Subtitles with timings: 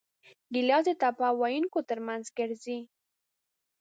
[0.53, 2.79] ګیلاس د ټپه ویونکو ترمنځ ګرځي.